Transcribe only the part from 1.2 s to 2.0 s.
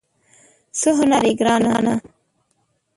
لرې ګرانه؟